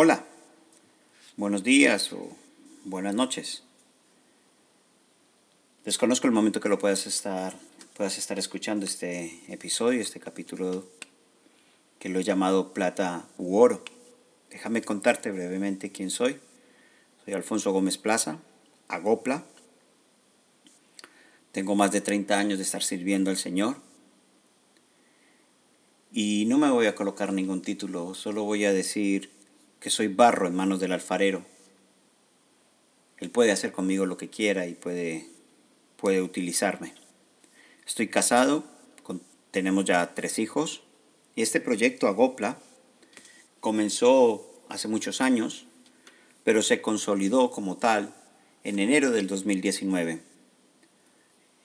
[0.00, 0.24] Hola,
[1.36, 2.30] buenos días o
[2.84, 3.64] buenas noches.
[5.84, 7.58] Desconozco el momento que lo puedas estar,
[7.96, 10.84] puedas estar escuchando este episodio, este capítulo
[11.98, 13.82] que lo he llamado Plata u Oro.
[14.50, 16.38] Déjame contarte brevemente quién soy.
[17.24, 18.38] Soy Alfonso Gómez Plaza,
[18.86, 19.46] Agopla.
[21.50, 23.78] Tengo más de 30 años de estar sirviendo al Señor.
[26.12, 29.36] Y no me voy a colocar ningún título, solo voy a decir
[29.80, 31.44] que soy barro en manos del alfarero.
[33.18, 35.26] Él puede hacer conmigo lo que quiera y puede,
[35.96, 36.94] puede utilizarme.
[37.86, 38.64] Estoy casado,
[39.50, 40.82] tenemos ya tres hijos
[41.34, 42.58] y este proyecto Agopla
[43.60, 45.66] comenzó hace muchos años,
[46.44, 48.14] pero se consolidó como tal
[48.64, 50.20] en enero del 2019.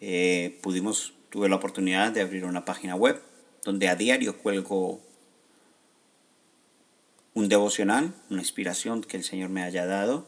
[0.02, 3.22] Eh, pudimos, tuve la oportunidad de abrir una página web
[3.64, 5.02] donde a diario cuelgo
[7.34, 10.28] un devocional, una inspiración que el Señor me haya dado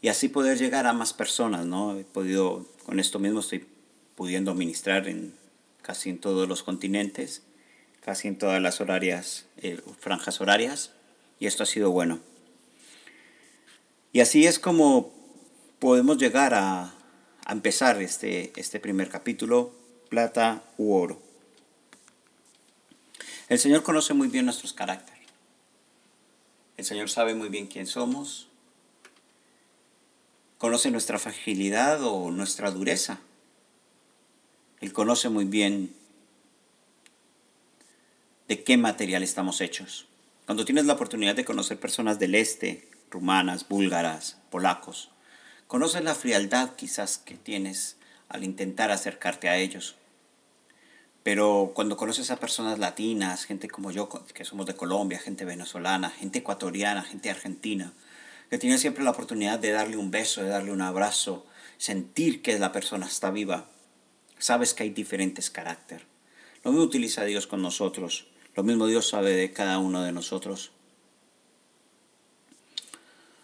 [0.00, 1.98] y así poder llegar a más personas, ¿no?
[1.98, 3.66] He podido, con esto mismo estoy
[4.14, 5.34] pudiendo ministrar en
[5.82, 7.42] casi en todos los continentes,
[8.00, 10.92] casi en todas las horarias, eh, franjas horarias,
[11.40, 12.20] y esto ha sido bueno.
[14.12, 15.12] Y así es como
[15.78, 16.94] podemos llegar a,
[17.44, 19.72] a empezar este, este primer capítulo,
[20.08, 21.20] plata u oro.
[23.48, 25.17] El Señor conoce muy bien nuestros caracteres.
[26.78, 28.46] El Señor sabe muy bien quién somos.
[30.58, 33.18] Conoce nuestra fragilidad o nuestra dureza.
[34.80, 35.92] Él conoce muy bien
[38.46, 40.06] de qué material estamos hechos.
[40.46, 45.10] Cuando tienes la oportunidad de conocer personas del este, rumanas, búlgaras, polacos,
[45.66, 47.96] conoces la frialdad quizás que tienes
[48.28, 49.96] al intentar acercarte a ellos.
[51.28, 56.08] Pero cuando conoces a personas latinas, gente como yo, que somos de Colombia, gente venezolana,
[56.08, 57.92] gente ecuatoriana, gente argentina,
[58.48, 61.44] que tienes siempre la oportunidad de darle un beso, de darle un abrazo,
[61.76, 63.68] sentir que la persona está viva,
[64.38, 66.06] sabes que hay diferentes carácter.
[66.64, 70.72] Lo mismo utiliza Dios con nosotros, lo mismo Dios sabe de cada uno de nosotros.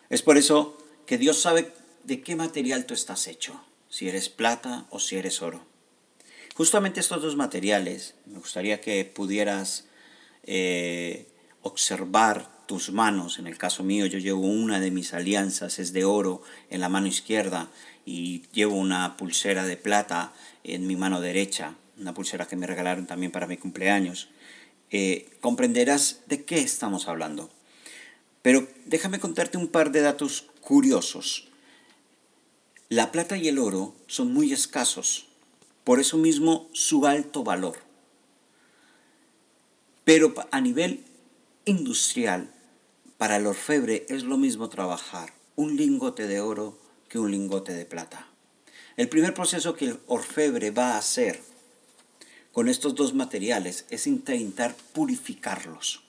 [0.08, 1.70] Es por eso que Dios sabe
[2.04, 5.73] de qué material tú estás hecho, si eres plata o si eres oro.
[6.54, 9.86] Justamente estos dos materiales, me gustaría que pudieras
[10.44, 11.26] eh,
[11.62, 13.40] observar tus manos.
[13.40, 16.88] En el caso mío, yo llevo una de mis alianzas, es de oro en la
[16.88, 17.70] mano izquierda
[18.06, 20.32] y llevo una pulsera de plata
[20.62, 24.28] en mi mano derecha, una pulsera que me regalaron también para mi cumpleaños.
[24.92, 27.50] Eh, comprenderás de qué estamos hablando.
[28.42, 31.48] Pero déjame contarte un par de datos curiosos.
[32.88, 35.33] La plata y el oro son muy escasos
[35.84, 37.76] por eso mismo su alto valor.
[40.04, 41.04] Pero a nivel
[41.64, 42.50] industrial,
[43.16, 46.78] para el orfebre es lo mismo trabajar un lingote de oro
[47.08, 48.26] que un lingote de plata.
[48.96, 51.40] El primer proceso que el orfebre va a hacer
[52.52, 56.02] con estos dos materiales es intentar purificarlos.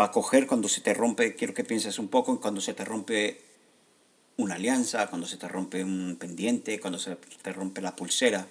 [0.00, 2.84] Va a coger cuando se te rompe, quiero que pienses un poco, cuando se te
[2.84, 3.47] rompe
[4.48, 8.48] una alianza, cuando se te rompe un pendiente, cuando se te rompe la pulsera.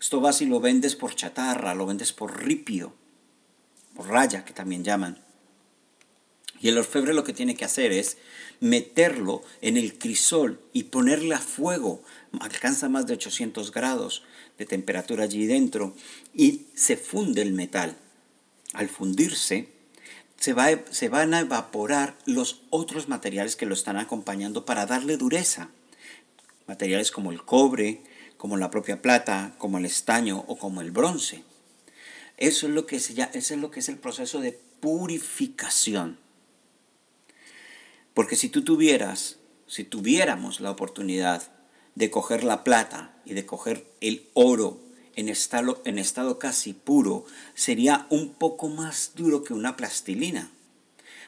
[0.00, 2.92] Esto vas y lo vendes por chatarra, lo vendes por ripio,
[3.94, 5.22] por raya, que también llaman.
[6.60, 8.16] Y el orfebre lo que tiene que hacer es
[8.58, 12.02] meterlo en el crisol y ponerle a fuego.
[12.40, 14.24] Alcanza más de 800 grados
[14.58, 15.94] de temperatura allí dentro
[16.34, 17.96] y se funde el metal.
[18.72, 19.68] Al fundirse,
[20.42, 25.16] se, va, se van a evaporar los otros materiales que lo están acompañando para darle
[25.16, 25.68] dureza.
[26.66, 28.02] Materiales como el cobre,
[28.38, 31.44] como la propia plata, como el estaño o como el bronce.
[32.38, 36.18] Eso es lo que, se, eso es, lo que es el proceso de purificación.
[38.12, 39.36] Porque si tú tuvieras,
[39.68, 41.52] si tuviéramos la oportunidad
[41.94, 44.80] de coger la plata y de coger el oro
[45.16, 47.24] en estado, en estado casi puro
[47.54, 50.50] sería un poco más duro que una plastilina.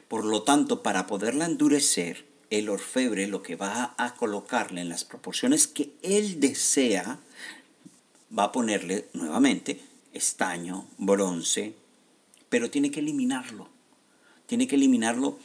[0.07, 5.03] Por lo tanto, para poderla endurecer, el orfebre lo que va a colocarle en las
[5.03, 7.19] proporciones que él desea,
[8.37, 9.81] va a ponerle nuevamente
[10.13, 11.75] estaño, bronce,
[12.49, 13.69] pero tiene que eliminarlo.
[14.45, 15.39] Tiene que eliminarlo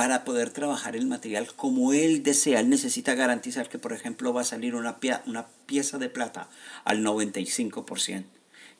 [0.00, 2.60] para poder trabajar el material como él desea.
[2.60, 6.48] Él necesita garantizar que, por ejemplo, va a salir una, una pieza de plata
[6.84, 8.24] al 95%.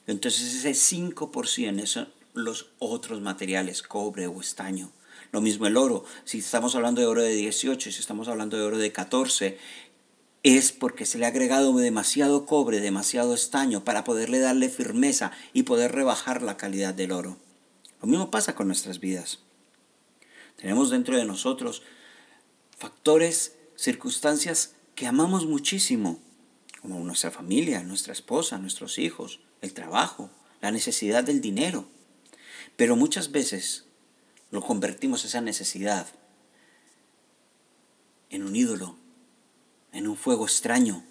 [0.07, 4.89] Entonces ese 5% son los otros materiales, cobre o estaño.
[5.31, 6.05] Lo mismo el oro.
[6.23, 9.59] Si estamos hablando de oro de 18, si estamos hablando de oro de 14,
[10.41, 15.63] es porque se le ha agregado demasiado cobre, demasiado estaño para poderle darle firmeza y
[15.63, 17.37] poder rebajar la calidad del oro.
[18.01, 19.37] Lo mismo pasa con nuestras vidas.
[20.61, 21.81] Tenemos dentro de nosotros
[22.77, 26.19] factores, circunstancias que amamos muchísimo,
[26.81, 30.29] como nuestra familia, nuestra esposa, nuestros hijos, el trabajo,
[30.61, 31.87] la necesidad del dinero.
[32.75, 33.85] Pero muchas veces
[34.51, 36.07] lo convertimos esa necesidad
[38.29, 38.97] en un ídolo,
[39.91, 41.03] en un fuego extraño.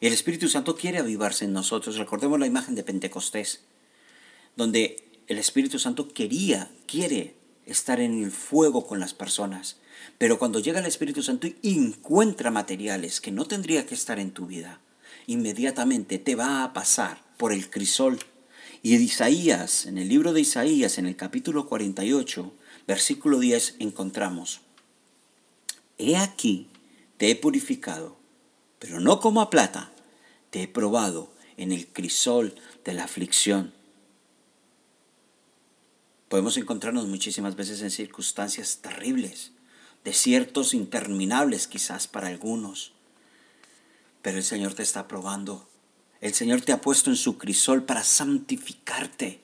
[0.00, 1.96] El Espíritu Santo quiere avivarse en nosotros.
[1.96, 3.64] Recordemos la imagen de Pentecostés,
[4.54, 7.34] donde el Espíritu Santo quería, quiere
[7.66, 9.76] estar en el fuego con las personas.
[10.18, 14.30] Pero cuando llega el Espíritu Santo y encuentra materiales que no tendría que estar en
[14.30, 14.80] tu vida,
[15.26, 18.18] inmediatamente te va a pasar por el crisol.
[18.82, 22.52] Y en Isaías, en el libro de Isaías, en el capítulo 48,
[22.86, 24.60] versículo 10, encontramos,
[25.98, 26.68] He aquí,
[27.16, 28.16] te he purificado,
[28.78, 29.92] pero no como a plata,
[30.50, 32.54] te he probado en el crisol
[32.84, 33.72] de la aflicción.
[36.28, 39.52] Podemos encontrarnos muchísimas veces en circunstancias terribles,
[40.04, 42.92] desiertos interminables quizás para algunos,
[44.22, 45.68] pero el Señor te está probando.
[46.20, 49.40] El Señor te ha puesto en su crisol para santificarte.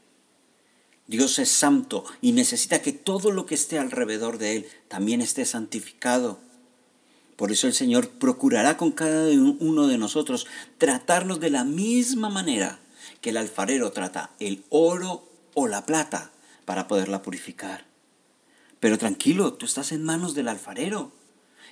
[1.06, 5.44] Dios es santo y necesita que todo lo que esté alrededor de Él también esté
[5.44, 6.40] santificado.
[7.36, 10.46] Por eso el Señor procurará con cada uno de nosotros
[10.78, 12.80] tratarnos de la misma manera
[13.20, 16.32] que el alfarero trata el oro o la plata
[16.72, 17.84] para poderla purificar.
[18.80, 21.12] Pero tranquilo, tú estás en manos del alfarero.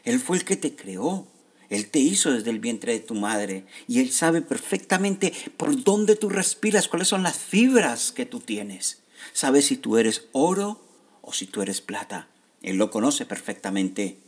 [0.04, 1.26] Él fue el que te creó.
[1.70, 6.16] Él te hizo desde el vientre de tu madre y Él sabe perfectamente por dónde
[6.16, 9.00] tú respiras, cuáles son las fibras que tú tienes.
[9.32, 10.84] Sabe si tú eres oro
[11.22, 12.28] o si tú eres plata.
[12.60, 14.18] Él lo conoce perfectamente.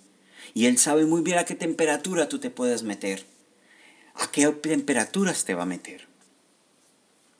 [0.55, 3.27] Y Él sabe muy bien a qué temperatura tú te puedes meter.
[4.15, 6.09] A qué temperaturas te va a meter.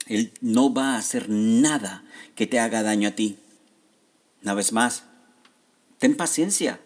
[0.07, 2.03] Él no va a hacer nada
[2.35, 3.37] que te haga daño a ti.
[4.41, 5.03] Una vez más,
[5.99, 6.81] ten paciencia.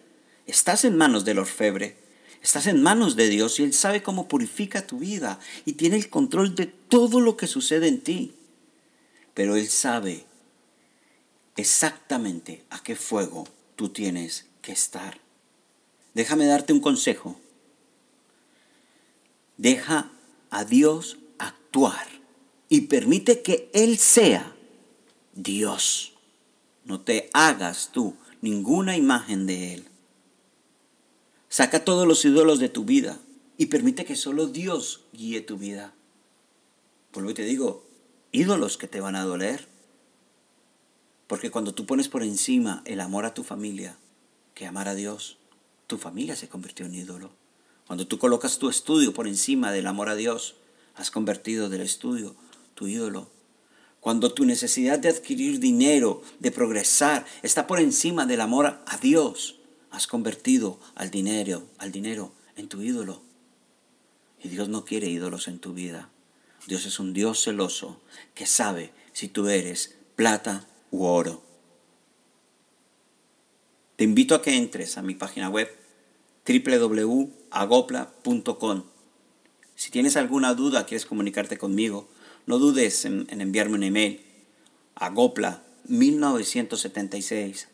[0.46, 1.96] Estás en manos del orfebre.
[2.42, 6.08] Estás en manos de Dios y Él sabe cómo purifica tu vida y tiene el
[6.08, 8.34] control de todo lo que sucede en ti.
[9.34, 10.24] Pero Él sabe
[11.56, 15.20] exactamente a qué fuego tú tienes que estar.
[16.14, 17.40] Déjame darte un consejo.
[19.56, 20.12] Deja
[20.50, 22.17] a Dios actuar
[22.68, 24.54] y permite que Él sea
[25.34, 26.14] Dios.
[26.84, 29.84] No te hagas tú ninguna imagen de Él.
[31.48, 33.18] Saca todos los ídolos de tu vida
[33.56, 35.94] y permite que solo Dios guíe tu vida.
[37.10, 37.86] Por lo que te digo,
[38.32, 39.66] ídolos que te van a doler.
[41.26, 43.98] Porque cuando tú pones por encima el amor a tu familia,
[44.54, 45.38] que amar a Dios,
[45.86, 47.30] tu familia se convirtió en ídolo.
[47.86, 50.56] Cuando tú colocas tu estudio por encima del amor a Dios,
[50.94, 52.36] has convertido del estudio
[52.78, 53.28] tu ídolo.
[53.98, 59.58] Cuando tu necesidad de adquirir dinero, de progresar, está por encima del amor a Dios,
[59.90, 63.20] has convertido al dinero, al dinero en tu ídolo.
[64.40, 66.08] Y Dios no quiere ídolos en tu vida.
[66.68, 68.00] Dios es un Dios celoso
[68.34, 71.42] que sabe si tú eres plata u oro.
[73.96, 75.68] Te invito a que entres a mi página web
[76.46, 78.84] www.agopla.com.
[79.74, 82.08] Si tienes alguna duda, quieres comunicarte conmigo,
[82.48, 84.22] no dudes en, enviarme un email
[84.94, 87.66] a gopla1976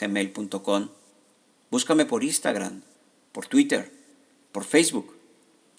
[0.00, 0.88] gmail.com.
[1.70, 2.82] Búscame por Instagram,
[3.30, 3.92] por Twitter,
[4.50, 5.14] por Facebook.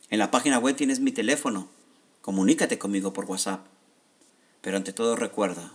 [0.09, 1.67] En la página web tienes mi teléfono.
[2.21, 3.67] Comunícate conmigo por WhatsApp.
[4.61, 5.73] Pero ante todo recuerda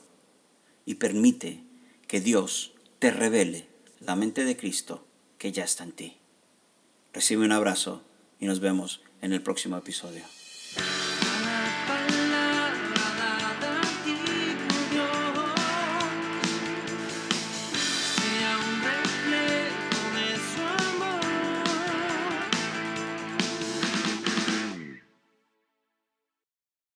[0.86, 1.62] y permite
[2.08, 3.68] que Dios te revele
[4.00, 5.04] la mente de Cristo
[5.36, 6.16] que ya está en ti.
[7.12, 8.00] Recibe un abrazo
[8.40, 10.24] y nos vemos en el próximo episodio.